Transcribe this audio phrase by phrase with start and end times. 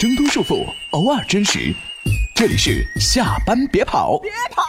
[0.00, 1.74] 挣脱束缚，偶尔真实。
[2.34, 4.62] 这里是下班别跑，别跑。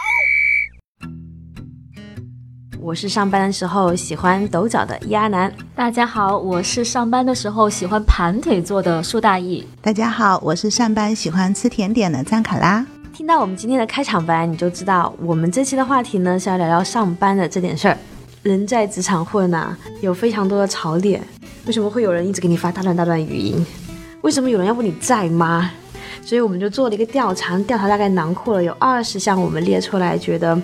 [2.78, 5.50] 我是上班的时候喜欢抖脚的鸭男。
[5.74, 9.66] 大家好，我是上班的时候喜欢盘腿坐的苏大义。
[9.80, 12.86] 大家好，我是上班喜欢吃甜点的张卡拉。
[13.14, 17.96] 听到我们今天的开场白，你就知道我们这期的话题呢是要聊聊上班的这点事儿。
[18.42, 21.26] 人在职场混啊，有非常多的槽点。
[21.64, 23.64] 为什么会有人一直给你发大段大段语音？
[24.22, 25.68] 为什么有人要问你在吗？
[26.24, 30.56] 所以我们就做了一个调查，调查大概囊括了有二十项我们列出来觉得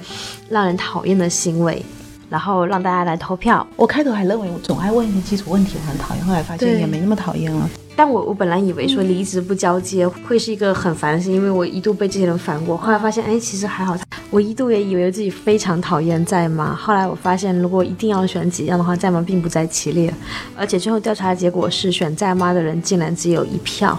[0.48, 1.84] 让人讨厌的行为，
[2.30, 3.66] 然后让大家来投票。
[3.74, 7.68] 我开头还认为我总爱问一些基础问题，我很讨厌，后来发现也没那么讨厌了。
[7.98, 12.76] 但我我本来以为说离职不交接会是一个很烦的事，因为我一度被这些人烦过。
[12.76, 13.96] 后来发现，哎，其实还好。
[14.30, 16.78] 我一度也以为自己非常讨厌在吗？
[16.80, 20.14] 后来我发现，如果一定要选几样的话，在吗并不在其列。
[20.56, 23.98] 而且最后调查的结果是，选在吗的人竟然只有一票。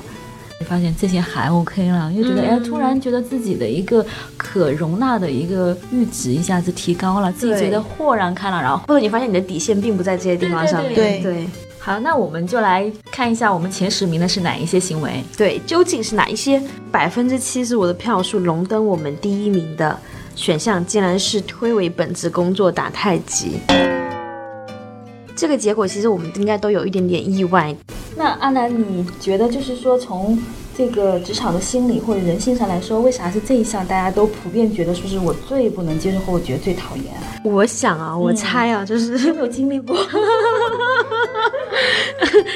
[0.62, 4.06] 你发现这些还 OK 了，又觉得哎，突然觉得自己的一个
[4.38, 8.62] 可容纳的一个阈值一下子提高了，自己觉得豁然开朗。
[8.62, 10.82] 然后或者你发现你的底线并不在这些地方上。
[10.96, 11.46] 对对。
[11.90, 15.24] 好，那我们就来看一下我们前十名的是哪一些行为？
[15.36, 16.62] 对，究竟是哪一些？
[16.92, 20.00] 百分之七十五的票数荣登我们第一名的
[20.36, 23.60] 选项，竟然是推诿本职工作打太极。
[25.36, 27.76] 这个结果其实我们应该都有一点点意外。
[28.16, 30.38] 那阿南，你觉得就是说从？
[30.80, 37.04] 这个职场的心理或者人性上来说，为啥是这一项大家都普遍觉得说是我最不能接受或我觉得最讨厌？
[37.44, 39.98] 我想啊，我猜啊，就是有没有经历过？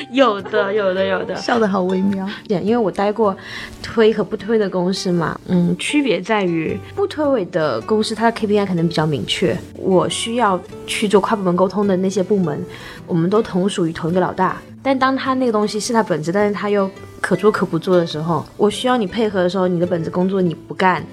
[0.10, 1.36] 有的，有的，有的。
[1.36, 2.26] 笑得好微妙。
[2.48, 3.36] 对因为我待过
[3.82, 10.58] 推和不推的公司嘛，嗯，区别在于不推诿的公司，它的 KPI 可能比较明确，我需要
[10.88, 12.64] 去做跨部门沟通的那些部门，
[13.06, 14.62] 我们都同属于同一个老大。
[14.84, 16.88] 但当他那个东西是他本职，但是他又
[17.22, 21.04] 可做可不做的时候，我需要你配合的时候，你的本职工作你不干，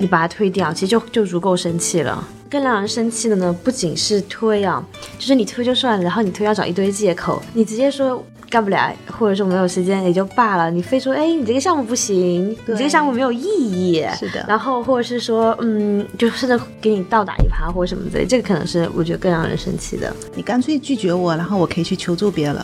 [0.00, 2.26] 你把它推掉，其实就就足够生气了。
[2.50, 4.82] 更让人生气的呢，不仅是推啊，
[5.18, 8.24] 就是你推就算了，然后你推要找一堆借口，你直接说。
[8.50, 10.70] 干不了，或者说没有时间也就罢了。
[10.70, 14.02] 你非说，哎，你这个项目不行，你这个项目没有意义。
[14.18, 14.42] 是的。
[14.48, 20.10] 然后或者是说，嗯，就甚至给你倒打一耙或者什么之类，这个可能是我觉得更让人生气的。
[20.34, 22.56] 你干脆拒绝我，然后我可以去求助别人。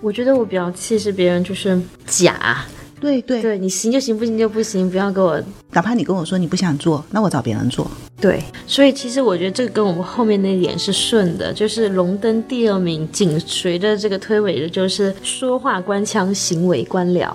[0.00, 2.64] 我觉得我比较气是别人就是假。
[3.00, 5.40] 对对对，你行就行，不行就不行，不要给我。
[5.70, 7.88] 哪怕你跟我说你不想做，那我找别人做。
[8.20, 17.30] 对，所以其实我觉得这个跟我们后面那点是顺的，就是龙登第二名，紧随着这个推诿的就是说话官腔，行为官僚。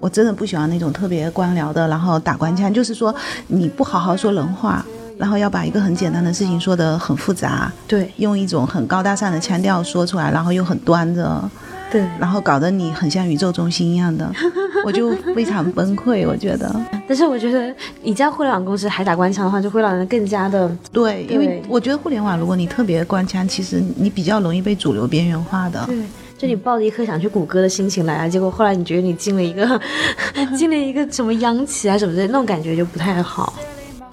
[0.00, 3.14] 我真的不喜欢那种特别官僚的，然后打官腔，就是说
[3.46, 4.84] 你不好好说人话，
[5.18, 7.72] 然后要把一个很简单的事情说得很复杂。
[7.86, 11.50] 对，用一种很高大上的腔调说出来，然后又很端着。
[11.90, 14.28] 对，然后搞得你很像宇宙中心一样的，
[14.84, 16.26] 我就非常崩溃。
[16.26, 16.74] 我觉得，
[17.06, 25.84] 但是我觉得你在互联网公司还打官腔的话，就会让人更加的对，因为我觉得互联网如果你特别官腔，其实你比较容易被主流边缘化的。
[25.86, 25.96] 对，
[26.36, 29.80] 就你抱着一颗想去谷歌的心情来啊，结果后来你觉得你进了一个
[30.58, 33.54] 进了一个什么央企啊什么的，那种感觉就不太好。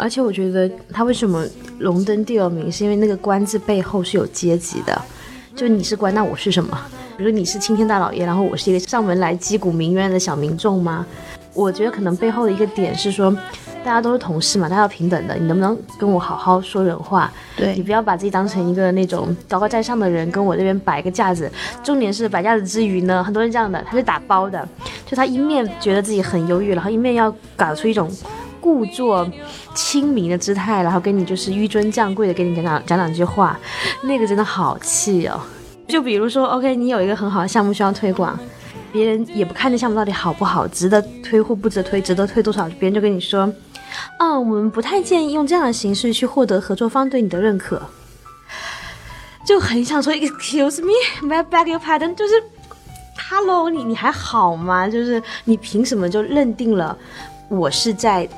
[0.02, 1.46] 而且我觉得他为什么
[1.78, 5.00] 荣登第二名，是因为那个官字背后是有阶级的，
[5.56, 6.76] 就你是官，那我是什么？
[7.16, 11.06] 比如你是青天大老爷，然后我是一个上门来击鼓鸣冤的小民众吗？
[11.54, 13.32] 我觉得可能背后的一个点是说，
[13.84, 15.36] 大家都是同事嘛，大家要平等的。
[15.36, 17.32] 你能不能跟我好好说人话？
[17.56, 21.52] 对你不要把自己当成一个那种高高在上的人，跟我这边摆个架子。
[21.84, 24.68] 重点是摆架子之余呢，很多人这样的，他是打包的，
[25.06, 28.10] 就他一面觉得自己很优越，然后一面要搞出一种
[28.62, 29.28] 故作
[29.74, 33.60] 亲民的姿态，然后跟你就是纡尊降贵的跟你讲讲讲两句话，
[34.04, 35.42] 那个真的好气哦。
[35.88, 38.40] 就比如说，OK，你有一个很好的项目需要推广，
[38.94, 43.52] 别人也不看这项目到底好不好，值得推或不值得推，值得推多少，别人就跟你说，
[44.20, 47.82] 哦，我们不太建议用这样的形式去获得合作方对你的认可，
[49.46, 52.36] 就很想说，Excuse me，my beg your pardon，就是
[53.30, 54.88] ，Hello，你你还好吗？
[54.88, 56.98] 就是你凭什么就认定了
[57.50, 58.30] 我是在，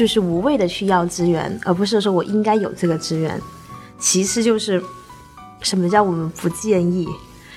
[0.00, 3.38] 就是无谓的去要资源，而不是说我应该有这个资源？
[3.98, 4.82] 其次就是。
[5.62, 7.06] 什么叫我们不建议？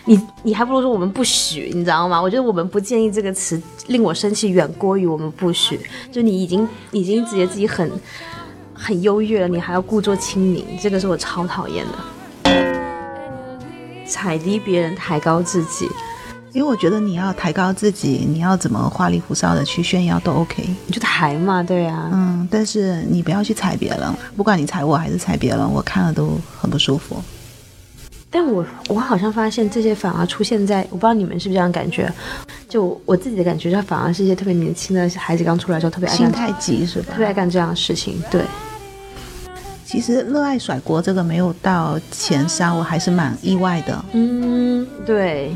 [0.03, 2.21] 你你还不如说我们不许，你知道吗？
[2.21, 3.57] 我觉得我们不建议这个词
[3.87, 5.79] 令我生气远过于我们不许。
[6.11, 7.89] 就你已经已经觉得自己很
[8.73, 11.93] 很优越了，你还要故作清明，这个是我超讨厌的。
[14.05, 15.87] 踩低别人，抬高自己，
[16.53, 27.19] 因为我觉得你要抬高自己，你要怎么花里胡哨的去炫耀都 OK，你就抬嘛，对呀，嗯，但是你不要去踩别人，不管你踩我还是踩别人，我看了都很不舒服。
[28.29, 32.11] 但我我好像发现这些反而出现在我不知道你们是不是这样感觉，
[32.69, 37.17] 就我自己的感觉，他反而是一些特别年轻的孩子刚出来的时候特别爱干，心态急是吧特？
[37.17, 38.21] 别爱干这样的事情。
[38.29, 38.43] 对，
[39.83, 44.05] 其实热爱甩锅这个没有到前三，我还是蛮意外的。
[44.13, 45.55] 嗯，对。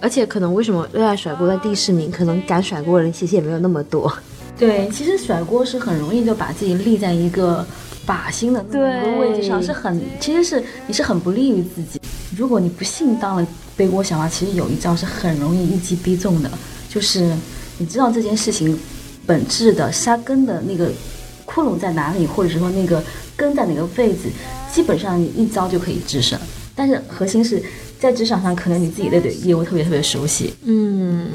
[0.00, 4.12] 而且可能为什么热爱甩锅在第四名，可能敢甩锅的人其实也没有那么多。
[4.58, 7.64] 对，其实甩锅是很容易就把自己立在一个
[8.06, 12.00] 靶心的那么一个位置上，是很其实是你是很不利于自己。
[12.36, 13.46] 如果你不幸当了
[13.76, 16.50] 背锅小娃，其实有一招是很容易一击必中的，
[16.88, 17.34] 就是
[17.78, 18.78] 你知道这件事情
[19.26, 20.90] 本质的杀根的那个
[21.44, 23.02] 窟窿在哪里，或者是说那个
[23.36, 24.30] 根在哪个位置，
[24.72, 26.38] 基本上你一招就可以制胜。
[26.74, 27.62] 但是核心是
[27.98, 31.28] 在职场上，可能你自己对对业务特别特别熟悉，嗯，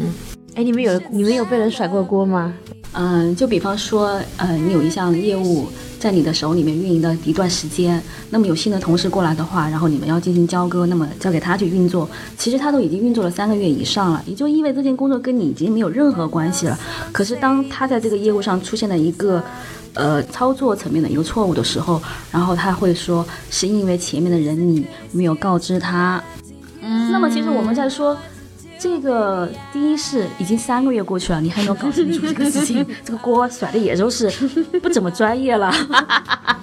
[0.56, 2.54] 哎，你们有你们有被人甩过锅吗？
[2.94, 5.68] 嗯，就比方说，呃，你有一项业务
[6.00, 16.78] 在你的手里面运营的一段时间，那么有新的同事过来的话，然后你们要进行交割，那么交给他去运作，其实他都已经运作了三个月以上了，也就意味这件工作跟你已经没有任何关系了。
[17.12, 19.42] 可是当他在这个业务上出现了一个。
[19.94, 26.24] 呃，操作层面的一个错误的时候，然后他会说是因为前面的人你没有告知他。
[26.82, 28.18] 嗯，那么其实我们在说，
[28.80, 34.30] 这个第一是已经三个月过去了，你还没有搞清楚这个事情， 这个锅甩的也都是
[34.82, 35.72] 不怎么专业了。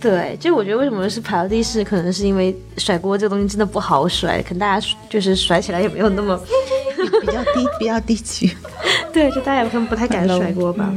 [0.00, 6.38] 对，就我觉得为什么是排到第四，可能是因为甩锅这个东西真的不好甩，可能大家就是甩起来也没有那么，
[7.20, 8.54] 比较低，比较低级。
[9.12, 10.92] 对，就大家可能不太敢甩锅吧。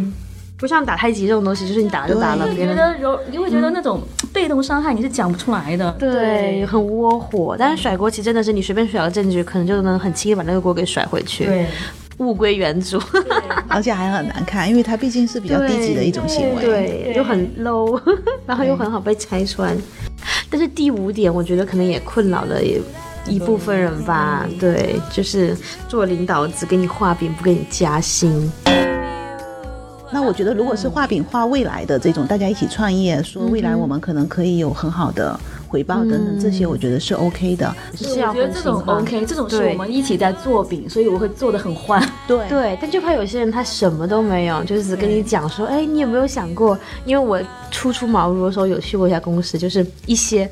[0.61, 3.99] 不像打太极这种东西，就是你打就打了，你别人觉得柔，你会觉得那种
[4.31, 5.91] 被动伤害你是讲不出来的。
[5.93, 7.55] 对很窝火。
[7.57, 11.65] 但是甩锅其实真的是你随便甩个证据，可能就能很轻易把那个锅给甩回去，对，
[12.17, 13.01] 物归原主。
[13.67, 16.61] 而且还很难看，因为它毕竟是比较低级的一种行为。
[16.61, 17.99] 对，又很 low，
[18.45, 19.75] 然后又很好被拆穿。
[20.47, 22.79] 但是第五点，我觉得可能也困扰了也
[23.27, 24.45] 一部分人吧。
[24.59, 25.57] 对，就是
[25.87, 28.51] 做领导只给你画饼，不给你加薪。
[30.13, 37.73] 那我觉得，如果是画饼画未来的这种，大家一起创业，说未来我们可能可以有很好的回报等等，这些我觉得是 OK 的。
[37.95, 42.01] 是要我觉得这种 OK，这种是我们一起在做饼，所以我会做的很欢。
[42.27, 42.47] 对。
[42.49, 46.77] 对，但就怕有些人他什么都没有，就是只跟你讲说，哎，你有没有想过？
[47.05, 47.41] 因为我
[47.71, 50.49] 初出茅庐的时候有去过一家公司，就是一些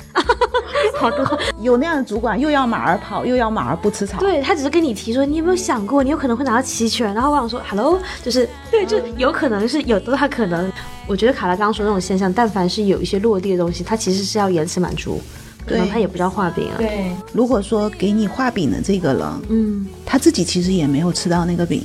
[1.00, 4.20] 好多有那样的主管，又要马儿跑，又要马儿不吃草。
[4.20, 7.14] 对他只是跟你提说，你有没有想过，你有可能会拿到期权？
[7.14, 10.72] 然后我想说，hello，就是对，就有可能是有多大可能？
[11.08, 15.22] 我觉得卡拉刚刚说那种现象，但凡是有一些落地的东西，它其实是要延迟满足，
[15.66, 16.76] 可能对它也不叫画饼啊。
[16.78, 21.84] 对，如果说给你画饼的这个人，嗯他自己其实也没有吃到那个饼，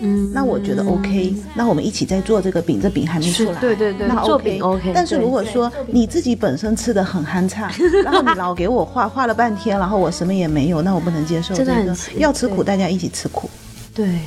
[0.00, 1.34] 嗯，那我觉得 OK。
[1.54, 7.70] 那我们一起在做这个饼，这饼还没出来，对对对那做 OK 饼 OK，但是如果说你自己本身吃的很酣畅，
[8.02, 11.54] 然后你老给我画画了半天，然后我什么也没有，那我不能接受。
[11.54, 13.50] 这个真的要吃苦，大家一起吃苦。
[13.94, 14.20] 对，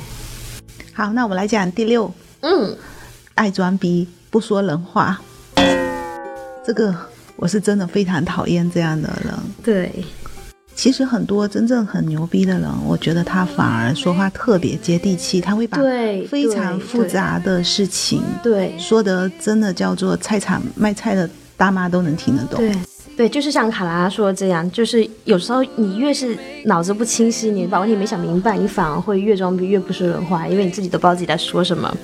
[0.92, 2.76] 好，那我们来讲第六，嗯，
[3.34, 5.20] 爱装逼，不说人话。
[6.64, 6.94] 这个
[7.36, 9.34] 我是真的非常讨厌这样的人。
[9.62, 10.04] 对，
[10.74, 15.78] 其实很多真正很牛逼的人，我觉得他反而说话特别接地气，他会把
[16.28, 22.58] 非常复杂的事情对说的真的叫做菜场卖菜的大妈都能听得懂。
[22.58, 22.74] 对
[23.16, 31.96] 对，就是像卡拉说的这样，就是有时候你越是脑子不清晰，你把问题没想明白，你反而会越装逼越不说人话，因为你自己都不知道自己在说什么。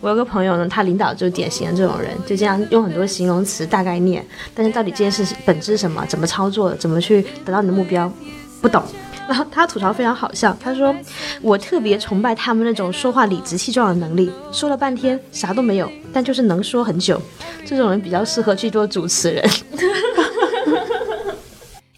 [0.00, 8.12] 我有个朋友呢，他领导就是典型的这种人，就这样用很多形容词大概念，但是到底这件事本质是什么，怎么操作，怎么去得到你的目标，
[8.60, 8.80] 不懂。
[9.28, 10.94] 然后他吐槽非常好笑，他说
[11.40, 17.20] ：“我特别崇拜他们那种说话理直气壮的能力，说了半天啥都没有，但就是能说很久。
[17.64, 19.44] 这种人比较适合去做主持人。”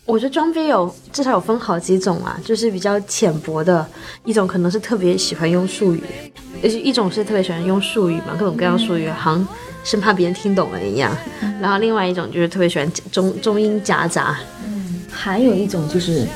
[0.06, 3.86] 我觉得装逼有至少有分好几种啊，就是比较浅薄的
[4.24, 6.02] 一种，可能是特别喜欢用术语，
[6.62, 9.48] 也就一种是特别喜欢用术语嘛，各种各样术语，好像
[9.82, 11.10] 生怕别人听懂了一样。
[11.60, 14.38] 然后另外一种就是特别喜欢中中英夹杂，
[15.10, 16.26] 还有一种就是，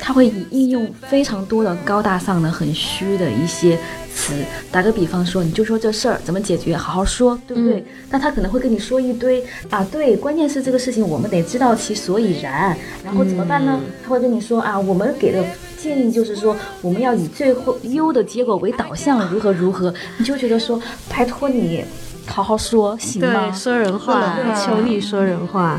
[0.00, 3.78] 他会以应用非常多的高大上的、很虚的一些
[4.14, 4.34] 词。
[4.70, 7.84] 打个比方说，你就说这事儿怎么解决，好好说，对不对？
[8.10, 13.80] 那他可能会跟你说一堆啊，对，关键是这个事情我们得知道其所以然，然后怎么办呢？
[14.04, 15.44] 他会跟你说啊，我们给的。
[15.78, 21.84] 建议就是说，我们要以最后优的结果为导向，如何如何，你就觉得说，拜托你，
[22.26, 23.50] 好好说，行吗？
[23.50, 25.78] 对，说人话说人，话求你说人话。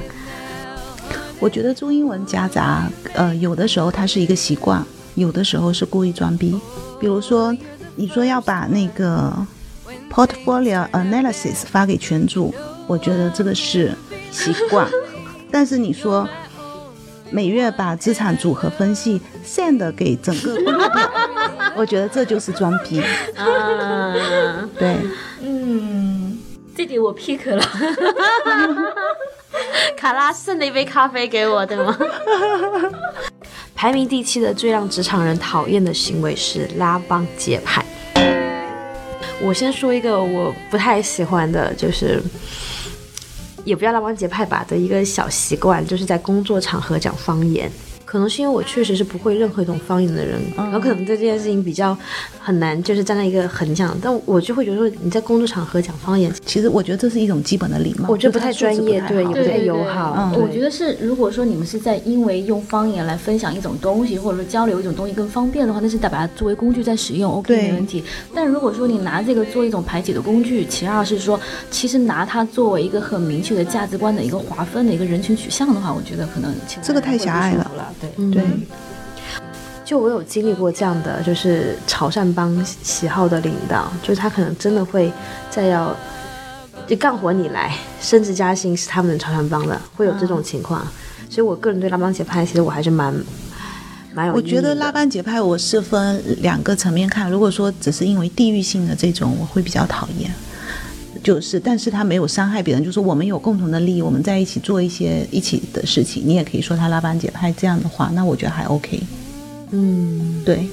[1.39, 4.83] 我觉得中英文夹杂，呃，有的时候它是一个习惯，
[5.15, 6.59] 有的时候是故意装逼。
[6.99, 7.55] 比如说，
[7.95, 9.31] 你说要把那个
[10.11, 12.53] portfolio analysis 发给群主，
[12.87, 13.91] 我觉得这个是
[14.31, 14.89] 习惯。
[15.51, 16.27] 但是你说
[17.29, 21.11] 每月把资产组合分析 send 给整个顾客，
[21.75, 22.99] 我觉得这就是装逼。
[23.35, 24.13] 啊，
[24.77, 24.97] 对，
[25.41, 26.37] 嗯，
[26.75, 27.63] 这点我 pick 了。
[29.97, 31.97] 卡拉送了一杯咖啡给我，对吗？
[33.75, 37.85] 排名第七的最让职场人讨厌的行为是拉帮结派。
[39.41, 42.21] 我先说一个我不太喜欢的，就是
[43.63, 47.71] 也不要拉帮结派吧的一个小习惯，就是在工作场合讲方言。
[48.07, 51.95] 可能是因为我确实是不会任何一种方言的人，然后可能对这件事情比较
[52.39, 53.95] 很难，就是站在一个横向。
[54.01, 60.15] 但我就会觉得说你在工作场合讲方言，其实我觉得这是一种基本的礼貌，我觉得不太专业，对，也不太友好。
[60.17, 68.01] 嗯我觉得是，如果说你们是在因为用方言来分享一种东西，或者说交流一种东西更方便的话，那是得把它作为工具在使用，OK 没问题。
[68.33, 71.37] 但如果说你拿这个做一种排解的工具，其二是说，
[71.69, 77.69] 其实拿它作为一个很明确的价值观的一个划分的一个人群取向的话，我觉得可能这个太狭隘了。
[77.99, 78.43] 对，嗯对，
[79.85, 85.11] 就我有经历过这样的，就是潮汕帮喜好的领导，就是他可能真的会
[85.49, 85.95] 再要
[86.87, 90.85] 就干活你来，升职加薪是他们的潮汕帮的，会有这种情况。
[91.29, 93.13] 所以我个人对拉帮结派，其实我还是蛮
[94.13, 100.31] 蛮有我觉得拉帮结派我是分两个层面看，如果说只是因为地域性的这种，我会比较讨厌。
[101.27, 108.97] 就是，但是他没有伤害别人，就是我们有共同的利益，我们在一起做一些一起的事情，你也可以说他拉帮结派这样的话，那我觉得还 OK。
[109.71, 110.65] 嗯，对，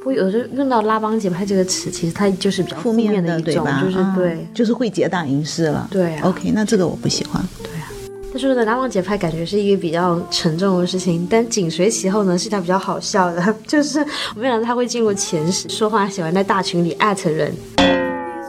[0.00, 3.80] 不过有时候用到拉帮结派这个词，其实它就是比较负面的一种，对吧？
[3.82, 4.46] 就是嗯对。
[4.52, 5.88] 就是会结党营私了。
[5.90, 7.42] 对啊 OK，那这个我不喜欢。
[7.62, 7.88] 对啊，
[8.34, 13.98] 他说的，拉帮结派感觉是一个比较沉重的事情，但紧随其后呢是一条比较好笑的， 就是
[14.36, 17.50] 我没想到他会进入前十，说话喜欢在大群里艾特人，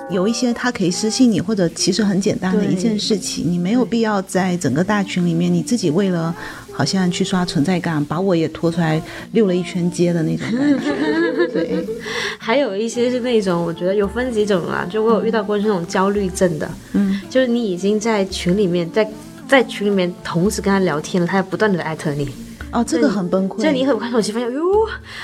[0.09, 6.35] 有一些他可以私信你，或者其实很简单的一件事情，你没有必要在整个大群里面，你自己为了
[6.71, 11.47] 好像去刷存在感，把我也拖出来溜了一圈街的那种感觉。
[11.53, 11.85] 对，
[12.37, 19.09] 还有一些是那种我觉得有分几种啊，就我有遇到过这种焦虑症的，嗯，就是你已经在群里面在。
[19.45, 22.27] 在群里面同时跟他聊天了，他还不断的艾特你，
[22.73, 23.61] 哦，这个很崩溃。
[23.61, 24.61] 就你很看手机发现，哟，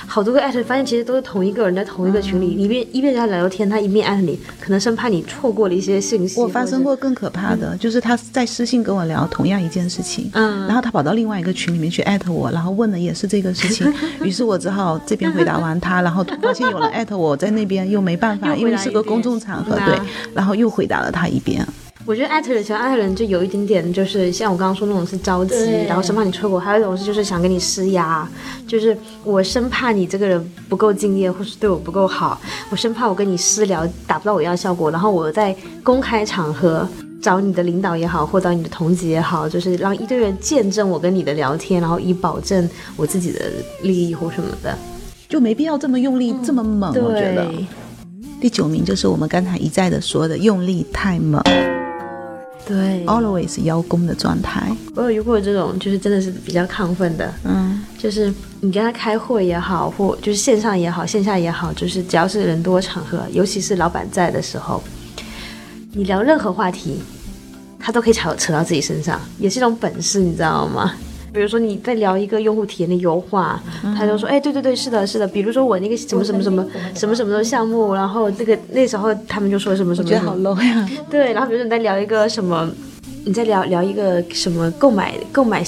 [0.05, 6.39] 好多个艾特，发现其实都是同一个人在同一个群里，一边一边跟他聊天，他一边艾特你，可能生怕你错过了一些信息。
[6.39, 13.91] 我发生过更可怕的，就是他在私信跟我聊同样一件事情，嗯然后他跑到另外一个群里面去艾特我，然后问的也是这个事情，
[14.23, 19.99] 于是我只好这边回答完他，然后发现有人艾特我在那边又没办法，因为是个公众场合，对，
[20.33, 21.65] 然后又回答了他一遍。
[22.09, 25.55] 者我觉得艾特人喜欢艾特人就有一点点，就是像我刚刚说那种是着急，
[25.87, 28.27] 然后生怕你错过；还有一种是就是想给你施压，
[28.67, 36.87] 就是我生怕你这个人不够敬业，或是对我不够好，我生怕我跟你私聊达不到我要的效果，然后我在公开场合。
[37.21, 43.51] 找你的领导也好，或找你的同级也好，就是让一堆人见证我跟你的聊天，然后以保证我自己的
[43.81, 44.73] 利益或什么的。
[45.27, 47.45] 就没必要这么用力、这么猛，我觉得。
[48.39, 51.43] 第九名就是我们刚才一再的说的用力太猛
[52.69, 54.71] 对，，always 邀功的状态。
[54.95, 64.83] 我有遇过这种，就是真的是比较亢奋的，嗯，就是你跟他开会也好，或就是线上也好，线下也好，就是只要是人多场合，尤其是老板在的时候，
[65.93, 67.01] 你聊任何话题，
[67.79, 70.93] 他都可以扯扯到自己身上，也是一种本事，你知道吗？
[71.31, 73.61] 比如说你在聊一个用户体验的优化，
[73.97, 75.27] 他就说，哎，对对对，是的，是的。
[75.27, 80.89] 比如说我那个什么什么什么什么什么的项目，然后这个那时候他们就说什么什么什么我觉得好 low 呀。
[81.09, 82.69] 对，然后比如说你在聊一个什么，
[83.25, 85.63] 你在聊聊一个什么购买购买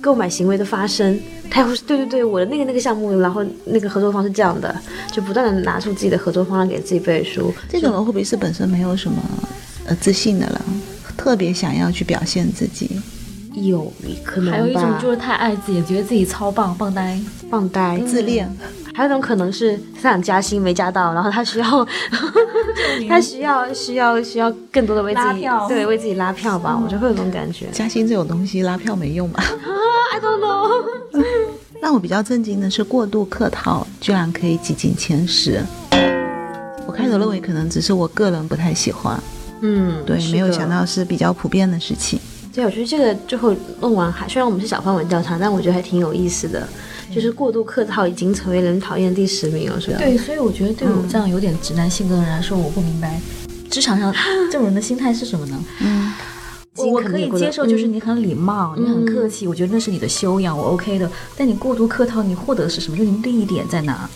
[0.00, 4.74] 购买行为的发生，他也会说对对对，我的那个那个项目，然后那个合作方是这样的，
[5.12, 7.52] 就不断的拿出自己的合作方案给自己背书。
[7.68, 9.22] 这种人会不会是本身没有什么
[9.86, 10.62] 呃自信的了，
[11.16, 12.90] 特别想要去表现自己？
[13.66, 13.92] 有
[14.24, 17.18] 可能，还有一种就是太爱自己，觉得自己超棒，棒呆。
[17.50, 18.50] 放呆自恋，
[18.94, 21.86] 还有一种可能是他想加薪没加到，然后他需要
[23.06, 27.66] 他需要需要需要更多的为自己拉票对为自己拉票吧，我觉得会有这种感觉。
[27.70, 29.42] 加薪这种东西拉票没用吧？
[30.14, 31.22] I don't know。
[31.82, 35.62] 让我比较震惊的是，过度客套居然可以挤进前十。
[36.86, 39.20] 我开头认为可能只是我个人不太喜欢，
[39.60, 42.18] 嗯，对，没有想到是比较普遍的事情。
[42.54, 46.68] 对，我觉得这个最后弄完还虽然我们是小范围调查，但我觉得还挺有意思的。
[47.14, 49.98] 就是过度客套已经成为人讨厌的第十名了，是吧？
[49.98, 53.20] 对，所以我觉得对我这样有点直男性格的人来说，我不明白
[53.70, 54.10] 职场上
[54.50, 55.62] 这种人的心态是什么呢？
[55.80, 56.10] 嗯，
[56.76, 61.10] 我我可以接受，就是你很礼貌，你很客气，我觉得那是你的修养，我 OK 的。
[61.36, 62.96] 但你过度客套，你获得的是什么？
[62.96, 64.08] 就你利益点在哪？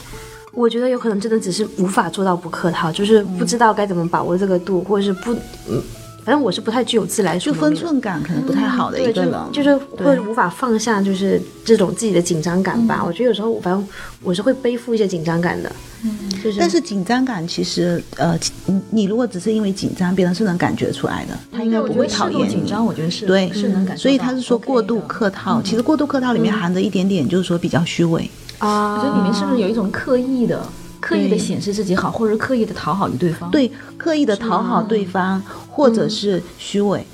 [0.54, 5.34] 我觉得有可能真的只是无法做到不客套，就是不知道该怎么把握这个度，或者是不
[5.68, 5.82] 嗯
[6.26, 12.98] 反正我是不太具有自来就分寸感可能不太好的一个人，就是会无法放下，就是这种自己的紧张感吧。
[13.02, 13.88] 嗯我觉得有时候，反正
[14.24, 15.70] 我是会背负一些紧张感的。
[16.02, 22.54] 嗯，就是但是紧张感其实，呃，你你如果只是因为紧张，别人是能感觉出来的，他应该不会讨厌你。
[22.54, 24.02] 紧张，我觉得是对，是能感受到。
[24.02, 28.28] 所以他是说过度客套，其实过度客套里面含着一点点，就是说比较虚伪。
[28.58, 30.60] 啊，我觉得里面是不是有一种刻意的、
[31.06, 37.06] 刻意的显示自己好，或者是刻意的讨好于对方？，对，刻意的讨好对方，或者是虚伪。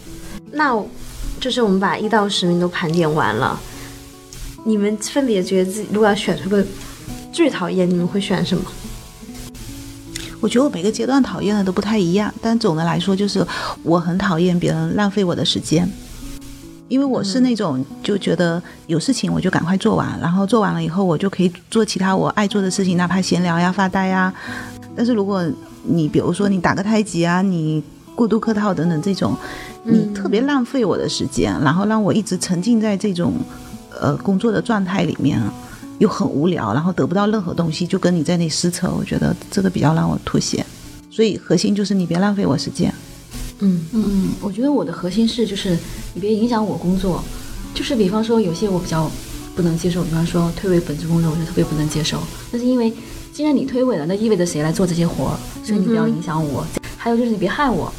[0.53, 0.75] 那
[1.39, 3.61] 就是我们把一到十名都盘点完了，
[4.65, 6.65] 你们分别觉得自己如果要选出个
[7.31, 8.65] 最讨厌，你们会选什么？
[10.41, 13.47] 我觉得我每个阶段讨厌的都不太一样，但总的来说就是
[13.83, 15.87] 我很讨厌别人浪费我的时间，
[16.93, 24.31] 因为我是那种就觉得有事情我就赶快做完，然后做完了以后我就可以做其他我爱做的事情，哪怕闲聊呀、发呆呀。
[24.95, 25.43] 但是如果
[25.85, 27.83] 你比如说你打个太极啊，你
[28.15, 29.35] 过度客套等等这种，
[29.85, 33.33] 你特别浪费我的时间，然后让我一直沉浸在这种
[33.99, 35.41] 呃工作的状态里面。
[35.99, 40.67] 又很无聊，然后得不到任何东西，就跟你在那撕扯，我觉得这个比较让我吐血。
[41.09, 42.93] 所以核心就是你别浪费我时间。
[43.63, 45.79] 嗯嗯，我觉得我的核心是就是
[46.15, 47.23] 你别影响我工作，
[47.75, 49.11] 就是比方说有些我比较
[49.57, 52.19] 不能接受，比方说推诿本职工作，我就特别不能接受。
[52.51, 52.93] 那是因为
[53.33, 56.67] 既然你推诿了，那意味着谁来做这些活儿，所以你不要影响我。
[56.97, 57.93] 还有就是你别害我，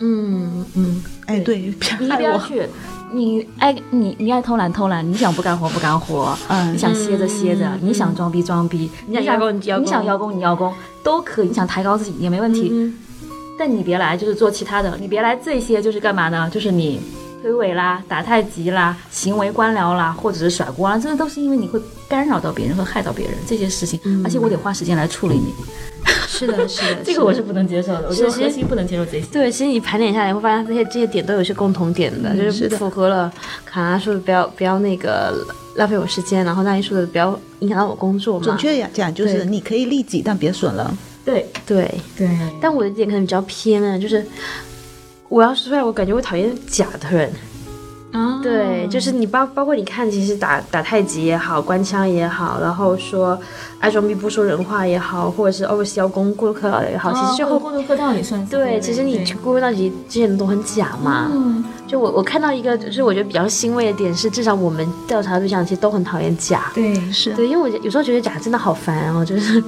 [0.00, 2.20] 嗯嗯，哎，对，别你一害我。
[2.20, 2.68] 边去。
[3.14, 10.72] 你爱你你爱偷懒偷懒，你想不干活不干活，嗯你想歇着歇着，你想装逼装逼，你想邀功你邀功你想邀功你邀功
[11.04, 12.70] 都可以，你想抬高自己也没问题。
[12.72, 12.94] 嗯
[13.58, 16.48] 但你别来就是做其他的，你别来这些就是干嘛呢？
[16.50, 17.00] 就是你
[17.42, 25.52] 推诿啦、打太极啦、行为官僚啦，或者是甩锅啦，这都是因为你会干扰到别人和害到别人这些事情，而且我得花时间来处理你，
[26.28, 28.06] 是的，是的，这个我是不能接受的。
[28.08, 29.26] 我觉得核心不能接受这些。
[29.32, 33.32] 对，其实你盘点下来，会发现这些这些点都有一些共同点的，就是符合了
[33.64, 35.44] 卡拉说的不要不要那个
[35.74, 38.44] 浪费我时间，然后大一说的不要影响到我工作嘛。
[38.44, 40.86] 准确讲就是你可以利己，但别损人。
[41.24, 41.46] 对。
[41.66, 42.28] 对，对，
[42.60, 44.26] 但我的点可能比较偏啊，就是
[45.28, 47.32] 我要说出来，我感觉我讨厌假的人。
[48.12, 53.40] 啊对，就是你包包括你看，其实打打太极也好，官腔也好，然后说
[53.78, 61.30] 爱装逼不说人话也好，或者是 always 邀功过度客套也好，其实最后、过度客套也算是对，其实你过度到底这些人都很假嘛。
[61.32, 66.72] 嗯就我我看到一个，就是我觉得比较欣慰的点是，至少我们调查对象其实都很讨厌假。
[66.74, 69.62] 对是对，因为我有时候觉得假真的好烦哦，就是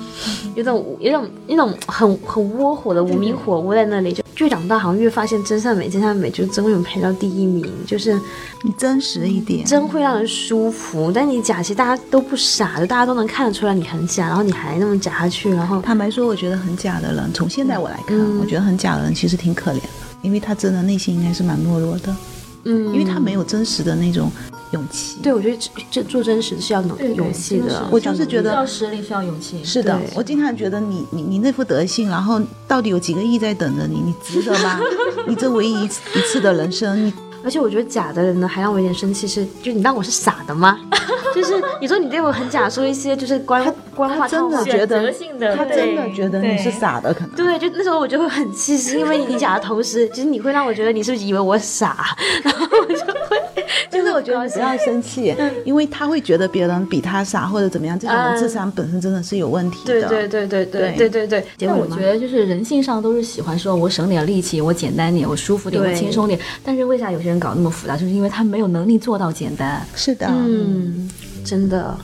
[0.55, 8.19] 有种有种那种很很窝火的无名火窝在那里，就越长大好像越发现真善美，真善美就真会有排到第一名，就是
[8.63, 9.63] 你真实一点。
[9.67, 11.13] 真会让人舒服。
[11.15, 19.89] 但你假，其实大家都不傻，就大家都能看得出来你很假，然后你还那么假下去，然后坦白说，我觉得很假的人，从现在我来看，我觉得很假的人其实挺可怜的，
[20.25, 22.17] 因为他真的内心应该是蛮懦弱的，
[22.65, 24.29] 嗯，因为他没有真实的那种
[24.73, 25.19] 勇气。
[25.23, 27.89] 对我觉得这这做真实是要勇气的的。
[27.93, 29.63] 我就是觉得需要实力，需要勇气。
[29.63, 34.81] 是的，我经常觉得你你你那副德性，然后到底有几个亿在等着你，你值得吗？
[35.29, 37.13] 你这唯一一次一次的人生，你
[37.45, 40.79] 而且我觉得假的人呢，还让我有点生气是，就你当我是傻的吗？
[41.35, 43.63] 就是你说你对我很假，说一些就是官
[43.95, 45.13] 官话他真的觉得
[45.57, 47.31] 他真的觉得你是傻的，可能。
[47.31, 53.41] 对，就那时候我就会很气，是因为你讲的同时，其实你会让我觉得你是不是以为我傻，然后我就会，
[53.91, 59.93] 就是我觉得不要生气，因为他会觉得别人比他傻或者怎么样，这种人嗯智商本身真的是有问题的。
[59.93, 61.47] 对对对对对对对对。
[61.57, 66.39] 结但我觉得就是人性上都是喜欢说，我省点力气，我简单点，我舒服点，我轻松点。
[66.65, 67.97] 但是为啥有些人搞那么复杂？
[67.97, 69.87] 就是因为他没有能力做到简单。
[69.95, 71.09] 是的，嗯，
[71.45, 71.97] 真的，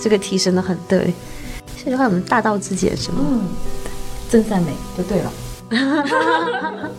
[0.00, 1.12] 这个提升的很对。
[1.88, 3.16] 这句话我们大道至简是吗？
[3.18, 3.40] 嗯，
[4.28, 5.32] 真善美就对了。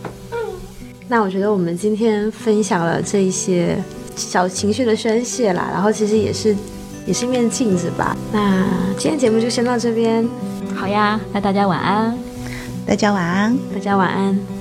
[1.06, 3.80] 那我觉得我们今天分享了这一些
[4.16, 6.56] 小情绪的宣泄啦，然后其实也是
[7.06, 8.16] 也是一面镜子吧。
[8.32, 8.66] 那
[8.98, 10.28] 今天节目就先到这边，
[10.74, 12.18] 好呀，那大家晚安。
[12.84, 13.56] 大家晚安。
[13.72, 14.59] 大家晚安。